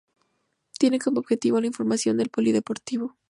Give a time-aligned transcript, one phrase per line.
[0.79, 3.17] Tiene como objetivo la información del polideportivo.